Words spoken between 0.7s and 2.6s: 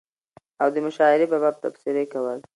دمشاعرې په باب تبصرې کول